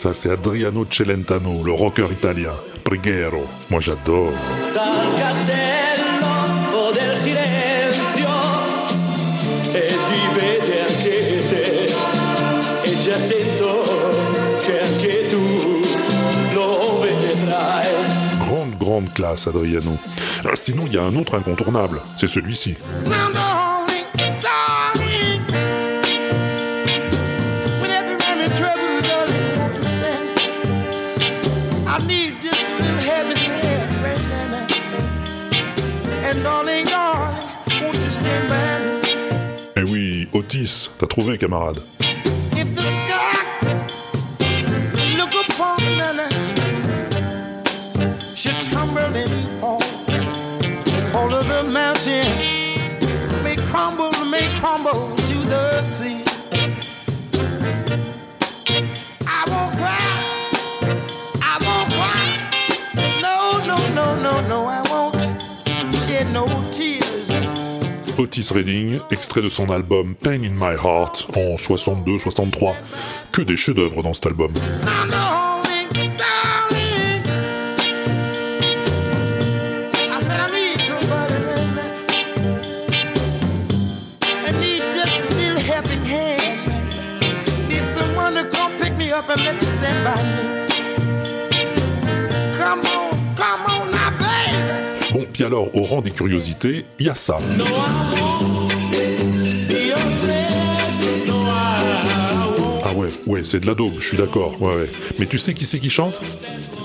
[0.00, 2.54] Ça c'est Adriano Celentano, le rocker italien.
[2.84, 4.32] Preghiero, moi j'adore.
[19.24, 22.76] Ah, sinon, il y a un autre incontournable, c'est celui-ci.
[39.76, 41.78] Eh oui, Otis, t'as trouvé, un camarade.
[68.20, 72.74] Otis Redding, extrait de son album Pain in My Heart en 62-63.
[73.32, 74.52] Que des chefs-d'œuvre dans cet album.
[95.50, 97.36] Alors, au rang des curiosités, il y a ça.
[102.84, 104.56] Ah ouais, ouais, c'est de la daube, je suis d'accord.
[105.18, 106.14] Mais tu sais qui c'est qui chante?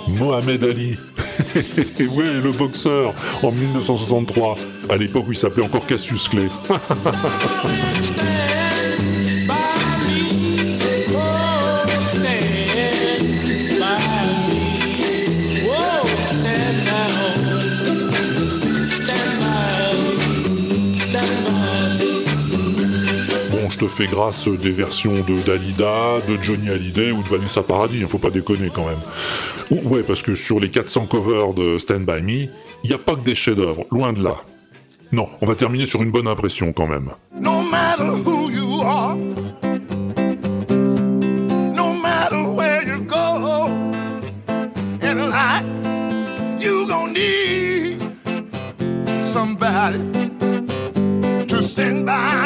[0.07, 0.97] Mohamed Ali.
[1.99, 3.13] ouais, le boxeur,
[3.43, 4.57] en 1963,
[4.89, 6.49] à l'époque où il s'appelait encore Cassius Clay.
[23.85, 28.07] te fais grâce des versions de Dalida, de Johnny Hallyday ou de Vanessa Paradis, hein,
[28.09, 28.97] faut pas déconner quand même.
[29.69, 32.47] Ou- ouais, parce que sur les 400 covers de Stand By Me,
[32.83, 34.37] il n'y a pas que des chefs-d'œuvre, loin de là.
[35.11, 37.11] Non, on va terminer sur une bonne impression quand même.
[37.39, 39.15] No matter who you are,
[41.75, 43.67] no matter where you go
[45.01, 45.31] in
[46.59, 47.99] you gon' need
[49.23, 49.99] somebody
[51.47, 52.44] to stand by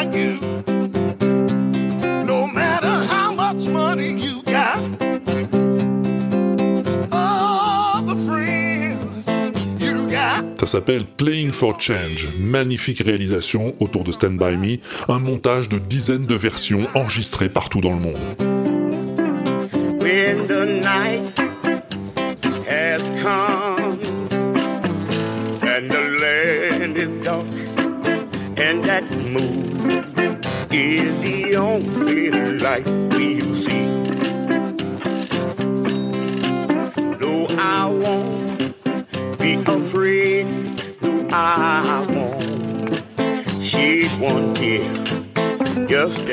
[10.70, 16.26] s'appelle Playing for Change, magnifique réalisation autour de Stand By Me, un montage de dizaines
[16.26, 18.20] de versions enregistrées partout dans le monde.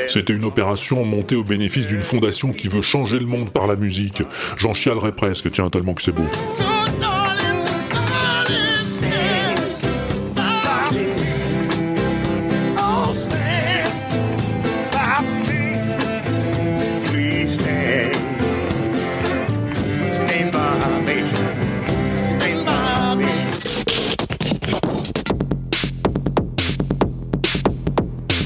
[0.08, 3.76] C'était une opération montée au bénéfice d'une fondation qui veut changer le monde par la
[3.76, 4.22] musique.
[4.56, 6.26] J'en chialerais presque, tiens, tellement que c'est beau.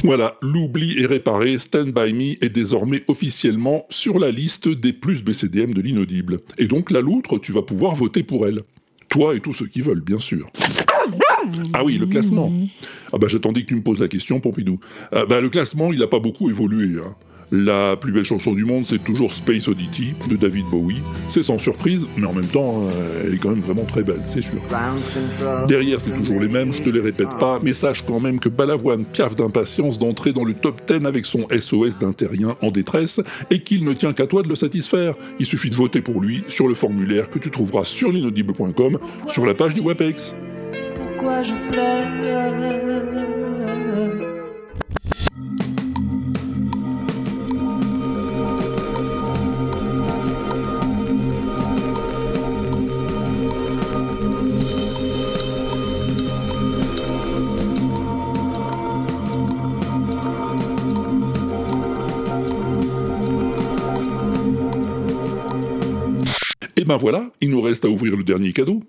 [0.02, 5.22] Voilà, l'oubli est réparé, Stand By Me est désormais officiellement sur la liste des plus
[5.22, 6.38] BCDM de l'inaudible.
[6.58, 8.62] Et donc, la loutre, tu vas pouvoir voter pour elle.
[9.08, 10.50] Toi et tous ceux qui veulent, bien sûr.
[11.74, 12.52] Ah oui, le classement.
[13.12, 14.78] Ah bah j'attendais que tu me poses la question, Pompidou.
[15.12, 17.00] Ah bah le classement, il n'a pas beaucoup évolué.
[17.00, 17.14] hein.
[17.54, 21.02] La plus belle chanson du monde, c'est toujours Space Oddity de David Bowie.
[21.28, 24.22] C'est sans surprise, mais en même temps, euh, elle est quand même vraiment très belle,
[24.26, 24.62] c'est sûr.
[25.68, 28.48] Derrière, c'est toujours les mêmes, je te les répète pas, mais sache quand même que
[28.48, 33.20] Balavoine piaffe d'impatience d'entrer dans le top 10 avec son SOS d'un terrien en détresse
[33.50, 35.14] et qu'il ne tient qu'à toi de le satisfaire.
[35.38, 38.98] Il suffit de voter pour lui sur le formulaire que tu trouveras sur l'inaudible.com
[39.28, 40.34] sur la page du WebEx.
[40.96, 42.02] Pourquoi je pleure?
[66.82, 68.80] Et ben voilà, il nous reste à ouvrir le dernier cadeau.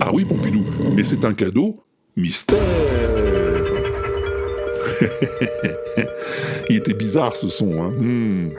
[0.00, 0.64] Ah oui, Pompidou,
[0.94, 1.82] mais c'est un cadeau
[2.16, 2.62] mystère.
[6.70, 7.90] il était bizarre ce son, hein.
[7.90, 8.50] Hmm.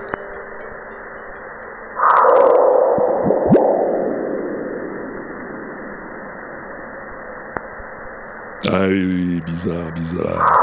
[8.69, 10.59] Ah oui, oui, bizarre, bizarre.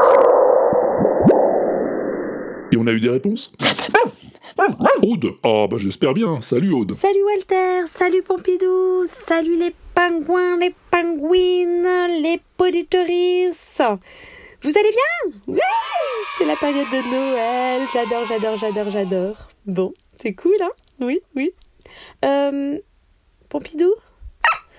[2.74, 3.50] Et on a eu des réponses?
[4.58, 6.40] Aude Ah bah j'espère bien.
[6.40, 6.94] Salut Aude.
[6.94, 11.86] Salut Walter, salut Pompidou, salut les pingouins, les pingouines,
[12.22, 13.80] les poditoris.
[14.62, 15.32] Vous allez bien?
[15.46, 15.60] Oui,
[16.36, 17.82] c'est la période de Noël.
[17.92, 19.48] J'adore, j'adore, j'adore, j'adore.
[19.66, 20.70] Bon, c'est cool, hein?
[21.00, 21.52] Oui, oui.
[22.24, 22.78] Euh,
[23.48, 23.94] Pompidou?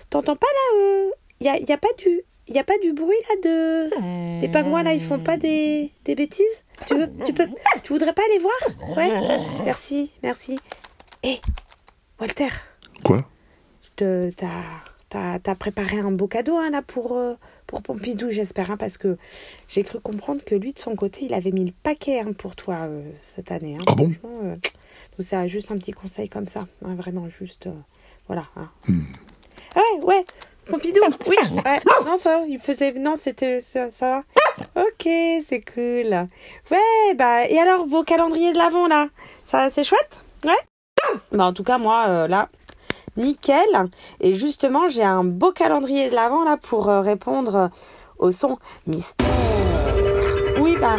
[0.09, 2.21] T'entends pas là Il y, a, y a pas du...
[2.51, 4.41] Y a pas du bruit là de...
[4.41, 6.63] Les pingouins là, ils font pas des, des bêtises?
[6.87, 7.09] Tu veux...
[7.25, 7.47] Tu peux...
[7.83, 8.97] Tu voudrais pas aller voir?
[8.97, 10.57] Ouais Merci, merci.
[11.23, 11.39] Hé
[12.19, 12.49] Walter
[13.03, 13.25] Quoi?
[13.95, 17.33] T'as t'as préparé un beau cadeau hein, là pour, euh,
[17.65, 19.17] pour Pompidou, j'espère, hein, parce que
[19.67, 22.55] j'ai cru comprendre que lui, de son côté, il avait mis le paquet hein, pour
[22.55, 23.77] toi euh, cette année.
[23.87, 24.09] Ah bon?
[24.11, 24.71] Franchement, euh, donc
[25.19, 27.73] c'est juste un petit conseil comme ça, vraiment juste, euh,
[28.27, 28.45] voilà.
[28.87, 29.01] Hmm.
[29.75, 30.25] Ouais, ouais,
[30.69, 34.09] Pompidou, oui, ouais, non ça, il faisait, non c'était ça, ça
[34.75, 34.83] va.
[34.83, 35.03] Ok,
[35.45, 36.27] c'est cool.
[36.71, 39.07] Ouais, bah et alors vos calendriers de l'avant là,
[39.45, 40.51] ça c'est chouette, ouais?
[41.31, 42.49] Bah en tout cas moi euh, là,
[43.17, 43.65] nickel.
[44.19, 47.69] Et justement j'ai un beau calendrier de l'avant là pour euh, répondre
[48.17, 49.27] au son mystère.
[50.61, 50.95] Oui bah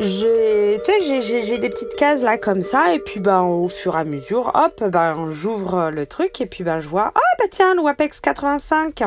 [0.00, 0.80] j'ai,
[1.20, 4.50] j'ai- des petites cases là comme ça et puis ben au fur et à mesure,
[4.54, 8.20] hop, ben j'ouvre le truc et puis ben je vois, ah bah tiens le WAPEX
[8.20, 9.02] 85,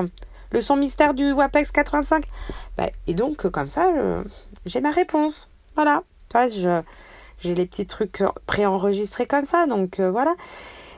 [0.52, 2.24] le son mystère du WAPEX 85.
[2.78, 3.90] Bah, et donc comme ça,
[4.66, 5.50] j'ai ma réponse.
[5.76, 6.04] Voilà,
[6.36, 6.82] je,
[7.40, 10.36] j'ai les petits trucs préenregistrés comme ça, donc euh, voilà.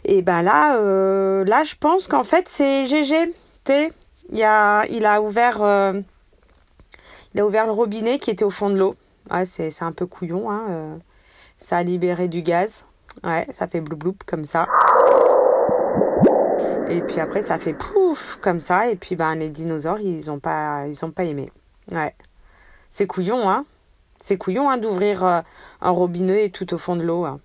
[0.04, 3.34] Et ben là, euh, là je pense qu'en fait c'est GG,
[4.32, 5.94] il a, il a ouvert, euh,
[7.34, 8.96] il a ouvert le robinet qui était au fond de l'eau.
[9.32, 10.66] Ouais, c'est un peu couillon, hein.
[10.70, 10.98] euh,
[11.60, 12.86] ça a libéré du gaz.
[13.24, 14.68] Ouais, ça fait bloup bloup comme ça.
[16.90, 18.90] Et puis après, ça fait pouf comme ça.
[18.90, 21.52] Et puis ben les dinosaures, ils ont pas, pas aimé.
[21.92, 22.14] Ouais,
[22.92, 23.66] c'est couillon, hein.
[24.22, 25.42] C'est couillon, hein, d'ouvrir euh,
[25.82, 27.26] un robinet tout au fond de l'eau.
[27.26, 27.40] hein.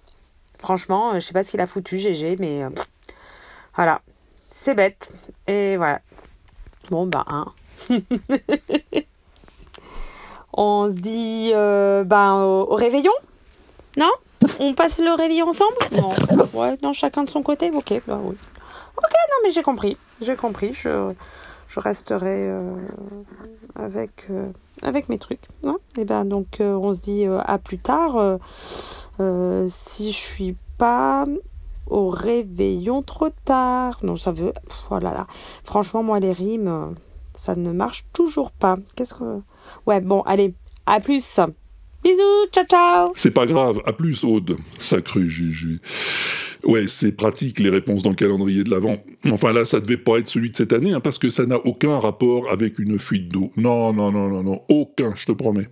[0.59, 2.63] Franchement, euh, je sais pas ce qu'il a foutu, GG, mais
[3.75, 4.01] voilà,
[4.51, 5.11] c'est bête.
[5.47, 6.01] Et voilà.
[6.91, 7.47] Bon bah hein.
[10.53, 13.13] On se dit euh, ben, au, au réveillon
[13.97, 14.11] Non?
[14.59, 15.75] On passe le réveillon ensemble?
[15.93, 16.09] Non.
[16.59, 17.71] Ouais, non, chacun de son côté?
[17.71, 18.37] Ok, bah oui.
[18.97, 19.97] Ok, non, mais j'ai compris.
[20.21, 20.73] J'ai compris.
[20.73, 21.13] Je,
[21.69, 22.75] je resterai euh,
[23.77, 24.47] avec, euh,
[24.83, 25.47] avec mes trucs.
[25.65, 25.77] hein.
[25.97, 28.39] Et ben donc, on se dit à plus tard.
[29.69, 31.25] si je suis pas
[31.87, 33.99] au réveillon trop tard.
[34.03, 34.53] Non, ça veut.
[34.53, 35.27] Pff, oh là.
[35.65, 36.95] Franchement, moi, les rimes,
[37.41, 38.77] ça ne marche toujours pas.
[38.97, 39.41] Qu'est-ce que.
[39.87, 40.55] Ouais, bon, allez,
[40.87, 41.41] à plus.
[42.03, 43.13] Bisous, ciao, ciao.
[43.15, 44.57] C'est pas grave, à plus Aude.
[44.79, 45.81] Sacré GG.
[46.65, 48.97] Ouais, c'est pratique les réponses dans le calendrier de l'Avent.
[49.31, 51.57] Enfin là, ça devait pas être celui de cette année, hein, parce que ça n'a
[51.67, 53.51] aucun rapport avec une fuite d'eau.
[53.57, 55.69] Non, non, non, non, non, aucun, je te promets.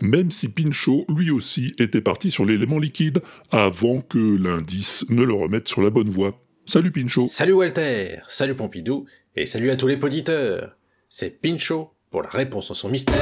[0.00, 3.22] Même si Pinchot, lui aussi, était parti sur l'élément liquide
[3.52, 6.36] avant que l'indice ne le remette sur la bonne voie.
[6.66, 7.26] Salut Pinchot.
[7.26, 10.76] Salut Walter, salut Pompidou, et salut à tous les poditeurs.
[11.08, 13.16] C'est Pinchot pour la réponse à son mystère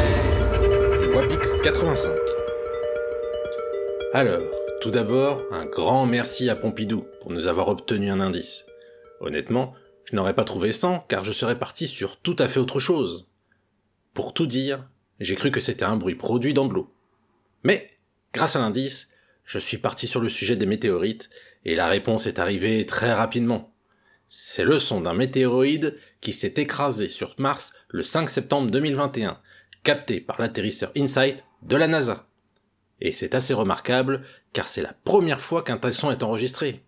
[1.01, 2.11] du Wapix 85.
[4.13, 4.43] Alors,
[4.81, 8.67] tout d'abord, un grand merci à Pompidou pour nous avoir obtenu un indice.
[9.21, 9.73] Honnêtement,
[10.05, 13.29] je n'aurais pas trouvé 100 car je serais parti sur tout à fait autre chose.
[14.13, 14.89] Pour tout dire,
[15.21, 16.93] j'ai cru que c'était un bruit produit dans de l'eau.
[17.63, 17.89] Mais,
[18.35, 19.11] grâce à l'indice,
[19.45, 21.31] je suis parti sur le sujet des météorites
[21.65, 23.70] et la réponse est arrivée très rapidement.
[24.33, 29.41] C'est le son d'un météoroïde qui s'est écrasé sur Mars le 5 septembre 2021,
[29.83, 32.29] capté par l'atterrisseur InSight de la NASA.
[33.01, 34.23] Et c'est assez remarquable
[34.53, 36.85] car c'est la première fois qu'un tel son est enregistré.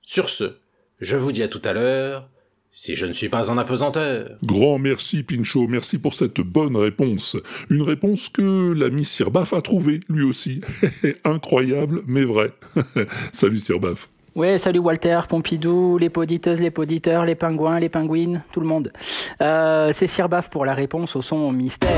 [0.00, 0.56] Sur ce,
[1.02, 2.30] je vous dis à tout à l'heure,
[2.70, 4.38] si je ne suis pas en apesanteur.
[4.42, 7.36] Grand merci Pinchot, merci pour cette bonne réponse.
[7.68, 10.62] Une réponse que l'ami Sirbaf a trouvée, lui aussi.
[11.24, 12.52] Incroyable, mais vrai.
[13.34, 14.08] Salut Sirbaf.
[14.34, 18.92] Ouais, salut Walter, Pompidou, les poditeuses, les poditeurs, les pingouins, les pingouines, tout le monde.
[19.40, 21.88] Euh, c'est Sirbaf pour la réponse au son mystère.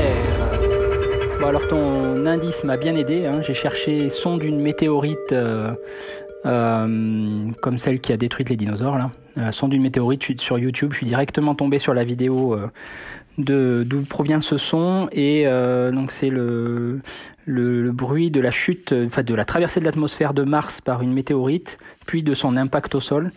[1.41, 3.41] Bon alors ton indice m'a bien aidé, hein.
[3.41, 5.71] j'ai cherché son d'une météorite euh,
[6.45, 8.99] euh, comme celle qui a détruit les dinosaures.
[9.39, 12.55] Euh, son d'une météorite sur YouTube, je suis directement tombé sur la vidéo
[13.39, 15.45] de d'où provient ce son et
[15.91, 17.01] donc c'est le,
[17.47, 21.01] le bruit de la chute, euh, enfin de la traversée de l'atmosphère de Mars par
[21.01, 23.31] une météorite, puis de son impact au sol,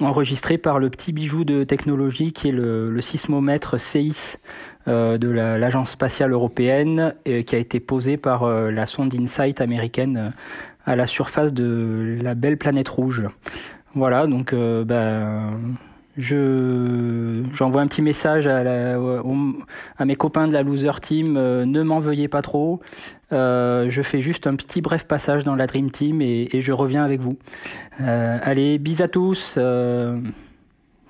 [0.00, 4.38] enregistré par le petit bijou de technologie qui est le, sismomètre CEIS
[4.88, 9.14] euh, de la- l'agence spatiale européenne, et qui a été posé par euh, la sonde
[9.14, 10.32] InSight américaine
[10.86, 13.26] à la surface de la belle planète rouge.
[13.94, 15.58] Voilà, donc ben,
[16.16, 18.58] je j'envoie un petit message à,
[19.98, 22.80] à mes copains de la Loser Team, euh, ne m'en veuillez pas trop.
[23.32, 27.04] Euh, je fais juste un petit bref passage dans la Dream Team et, je reviens
[27.04, 27.38] avec vous.
[28.00, 29.58] Euh, allez, bis à tous.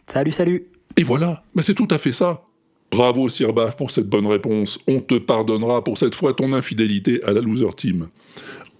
[0.07, 0.67] salut, salut.
[0.97, 2.43] Et voilà, mais c'est tout à fait ça.
[2.91, 4.79] Bravo Sirbaf pour cette bonne réponse.
[4.89, 8.09] On te pardonnera pour cette fois ton infidélité à la loser team.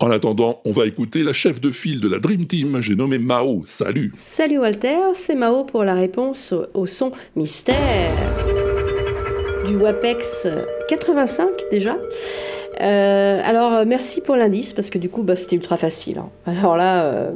[0.03, 3.19] En attendant, on va écouter la chef de file de la Dream Team, j'ai nommé
[3.19, 3.65] Mao.
[3.67, 8.15] Salut Salut Walter, c'est Mao pour la réponse au, son mystère
[9.67, 10.49] du WAPEX
[10.89, 11.99] 85 déjà.
[12.81, 16.17] Euh, alors merci pour l'indice parce que du coup bah, c'était ultra facile.
[16.17, 16.31] hein.
[16.47, 17.33] Alors là, euh,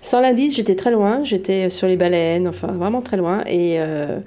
[0.00, 3.42] sans l'indice j'étais très loin, j'étais sur les baleines, enfin vraiment très loin.
[3.48, 4.20] Et euh,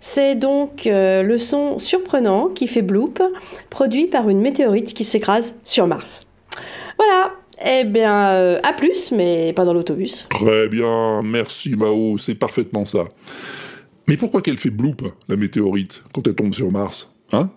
[0.00, 3.22] c'est donc le son surprenant qui fait bloop,
[3.70, 6.23] produit par une météorite qui s'écrase sur Mars.
[6.96, 10.26] Voilà, eh bien euh, à plus, mais pas dans l'autobus.
[10.30, 13.04] Très bien, merci Mao, c'est parfaitement ça.
[14.08, 17.50] Mais pourquoi qu'elle fait bloop, la météorite, quand elle tombe sur Mars Hein?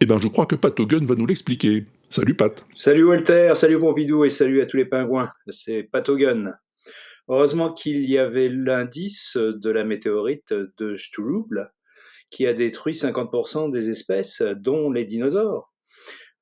[0.00, 1.86] Eh ben je crois que Pat Hogan va nous l'expliquer.
[2.08, 5.30] Salut Pat Salut Walter, salut Pompidou et salut à tous les pingouins.
[5.48, 6.54] C'est Patogun.
[7.28, 11.72] Heureusement qu'il y avait l'indice de la météorite de Struble
[12.30, 15.71] qui a détruit 50% des espèces, dont les dinosaures.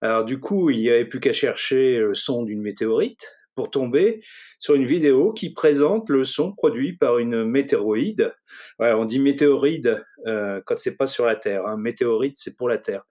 [0.01, 4.23] Alors du coup, il n'y avait plus qu'à chercher le son d'une météorite pour tomber
[4.59, 8.35] sur une vidéo qui présente le son produit par une météoroïde.
[8.79, 11.67] Ouais, on dit météoride euh, quand c'est pas sur la Terre.
[11.67, 11.77] Hein.
[11.77, 13.05] Météorite, c'est pour la Terre.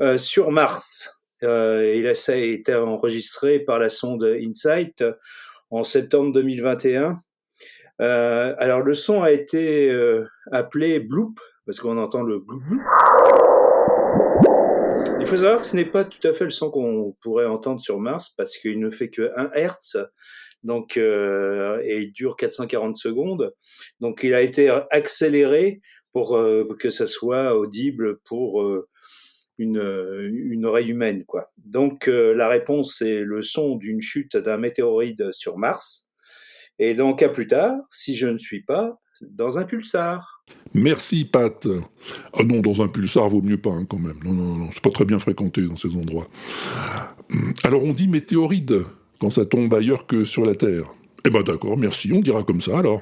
[0.00, 1.20] Euh, sur Mars.
[1.42, 5.04] Euh, et ça a été enregistré par la sonde InSight
[5.70, 7.18] en septembre 2021.
[8.00, 12.82] Euh, alors le son a été euh, appelé bloop parce qu'on entend le bloop bloop.
[15.34, 17.98] Faut savoir que ce n'est pas tout à fait le son qu'on pourrait entendre sur
[17.98, 19.96] Mars parce qu'il ne fait que 1 Hertz,
[20.62, 23.52] donc euh, et il dure 440 secondes.
[23.98, 25.80] Donc il a été accéléré
[26.12, 28.88] pour euh, que ça soit audible pour euh,
[29.58, 31.50] une, oreille humaine, quoi.
[31.56, 36.08] Donc la réponse c'est le son d'une chute d'un météoride sur Mars.
[36.78, 40.33] Et donc à plus tard, si je ne suis pas dans un pulsar.
[40.74, 41.68] Merci Pat.
[42.32, 44.18] Ah non, dans un pulsar vaut mieux pas hein, quand même.
[44.24, 46.26] Non, non, non, c'est pas très bien fréquenté dans ces endroits.
[47.32, 48.84] Hum, Alors on dit météoride
[49.20, 50.92] quand ça tombe ailleurs que sur la Terre.
[51.26, 53.00] Eh ben d'accord, merci, on dira comme ça alors.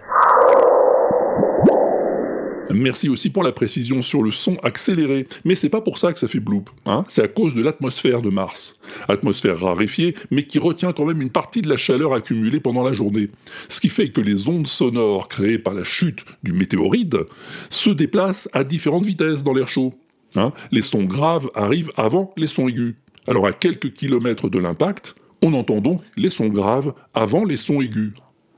[2.70, 6.18] Merci aussi pour la précision sur le son accéléré, mais c'est pas pour ça que
[6.18, 8.74] ça fait bloop, hein c'est à cause de l'atmosphère de Mars.
[9.08, 12.92] Atmosphère raréfiée, mais qui retient quand même une partie de la chaleur accumulée pendant la
[12.92, 13.28] journée.
[13.68, 17.26] Ce qui fait que les ondes sonores créées par la chute du météoride
[17.68, 19.92] se déplacent à différentes vitesses dans l'air chaud.
[20.36, 20.52] hein.
[20.70, 22.94] les sons graves arrivent avant les sons aigus.
[23.28, 27.80] Alors à quelques kilomètres de l'impact, on entend donc les sons graves avant les sons
[27.82, 28.12] aigus.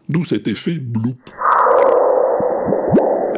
[0.09, 1.19] D'où cet effet bloop.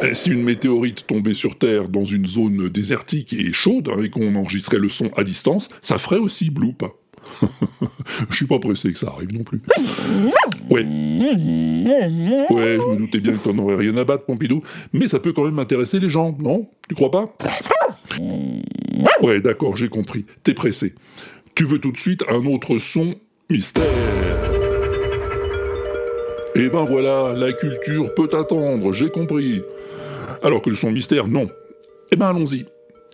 [0.01, 4.09] Et Si une météorite tombait sur Terre dans une zone désertique et chaude, hein, et
[4.09, 6.83] qu'on enregistrait le son à distance, ça ferait aussi bloop.
[8.29, 9.61] Je suis pas pressé que ça arrive non plus.
[10.69, 10.85] Ouais.
[12.49, 14.61] Ouais, je me doutais bien que t'en aurais rien à battre, Pompidou,
[14.93, 16.69] mais ça peut quand même intéresser les gens, non?
[16.87, 17.37] Tu crois pas?
[19.21, 20.25] Ouais, d'accord, j'ai compris.
[20.43, 20.93] T'es pressé.
[21.55, 23.15] Tu veux tout de suite un autre son
[23.49, 23.83] mystère.
[26.55, 29.61] Eh ben voilà, la culture peut attendre, j'ai compris.
[30.43, 31.49] Alors que le son mystère, non.
[32.11, 32.65] Eh ben allons-y.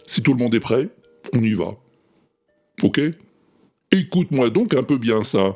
[0.08, 0.90] Si tout le monde est prêt,
[1.34, 1.76] on y va.
[2.82, 3.00] Ok?
[3.92, 5.56] Écoute-moi donc un peu bien ça.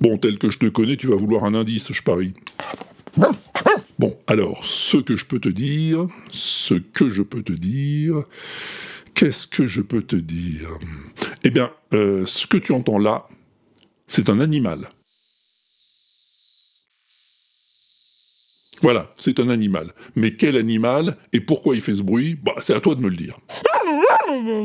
[0.00, 2.34] Bon, tel que je te connais, tu vas vouloir un indice, je parie.
[3.98, 8.24] Bon, alors, ce que je peux te dire, ce que je peux te dire,
[9.14, 10.68] qu'est-ce que je peux te dire?
[11.44, 13.26] Eh bien, euh, ce que tu entends là,
[14.06, 14.88] c'est un animal.
[18.82, 19.92] Voilà, c'est un animal.
[20.14, 22.36] Mais quel animal et pourquoi il fait ce bruit?
[22.42, 23.38] Bah, c'est à toi de me le dire.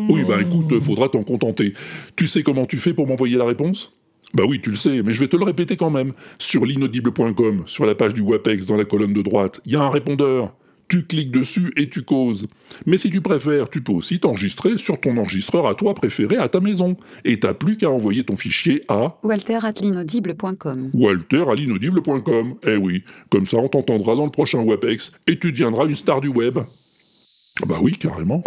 [0.09, 1.73] Oui, bah écoute, faudra t'en contenter.
[2.15, 3.93] Tu sais comment tu fais pour m'envoyer la réponse?
[4.33, 6.13] Bah oui, tu le sais, mais je vais te le répéter quand même.
[6.37, 9.81] Sur l'inaudible.com, sur la page du WAPEX, dans la colonne de droite, il y a
[9.81, 10.53] un répondeur.
[10.89, 12.47] Tu cliques dessus et tu causes.
[12.87, 16.49] Mais si tu préfères, tu peux aussi t'enregistrer sur ton enregistreur à toi préféré à
[16.49, 16.97] ta maison.
[17.25, 20.89] Et t'as plus qu'à envoyer ton fichier à Walter at l'inaudible.com.
[20.95, 22.55] walter à l'inaudible.com.
[22.67, 26.21] Eh oui, comme ça on t'entendra dans le prochain WAPEX et tu deviendras une star
[26.21, 26.53] du web.
[26.57, 28.41] Ah Bah oui, carrément.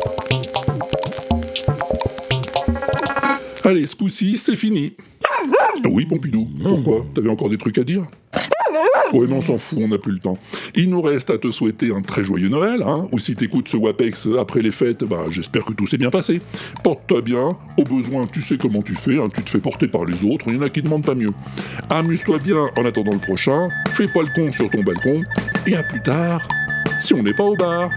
[3.64, 4.92] Allez, ce coup-ci, c'est fini.
[5.88, 7.06] Oui, Pompidou, pourquoi?
[7.14, 8.06] T'avais encore des trucs à dire?
[9.12, 10.38] Ouais, mais on s'en fout, on n'a plus le temps.
[10.74, 13.76] Il nous reste à te souhaiter un très joyeux Noël, hein, ou si t'écoutes ce
[13.76, 16.40] WAPEX après les fêtes, bah j'espère que tout s'est bien passé.
[16.82, 20.04] Porte-toi bien, au besoin, tu sais comment tu fais, hein, tu te fais porter par
[20.04, 21.32] les autres, il y en a qui demandent pas mieux.
[21.90, 25.22] Amuse-toi bien en attendant le prochain, fais pas le con sur ton balcon,
[25.66, 26.48] et à plus tard,
[26.98, 27.90] si on n'est pas au bar.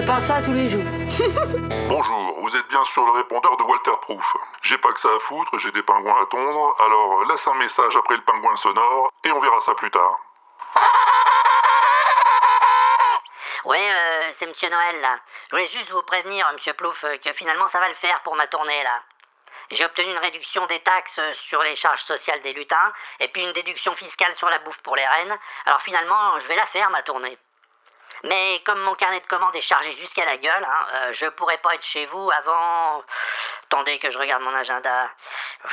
[0.00, 0.84] Fais pas ça tous les jours.
[1.88, 4.36] Bonjour, vous êtes bien sur le répondeur de Walter Proof.
[4.60, 7.96] J'ai pas que ça à foutre, j'ai des pingouins à tondre, alors laisse un message
[7.96, 10.18] après le pingouin sonore et on verra ça plus tard.
[13.64, 15.18] Oui, euh, c'est Monsieur Noël là.
[15.50, 18.36] Je voulais juste vous prévenir, Monsieur Plouf, euh, que finalement ça va le faire pour
[18.36, 19.02] ma tournée là.
[19.72, 23.52] J'ai obtenu une réduction des taxes sur les charges sociales des lutins et puis une
[23.54, 25.36] déduction fiscale sur la bouffe pour les rennes.
[25.64, 27.36] Alors finalement, je vais la faire ma tournée.
[28.24, 31.58] Mais comme mon carnet de commandes est chargé jusqu'à la gueule, hein, euh, je pourrai
[31.58, 33.02] pas être chez vous avant.
[33.64, 35.04] Attendez que je regarde mon agenda.
[35.04, 35.66] Euh,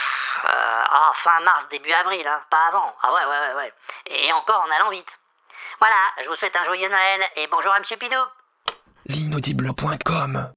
[0.45, 2.95] ah, fin mars, début avril, hein, pas avant.
[3.01, 3.73] Ah ouais, ouais, ouais, ouais.
[4.07, 5.19] Et encore en allant vite.
[5.79, 8.15] Voilà, je vous souhaite un joyeux Noël et bonjour à Monsieur Pidou.
[9.05, 10.53] L'inaudible.com